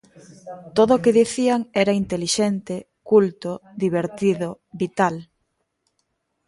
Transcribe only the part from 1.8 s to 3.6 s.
era intelixente, culto,